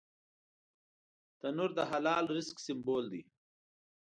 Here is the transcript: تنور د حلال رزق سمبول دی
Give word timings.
تنور 1.39 1.71
د 1.77 1.79
حلال 1.91 2.25
رزق 2.35 2.57
سمبول 2.65 3.03
دی 3.11 3.21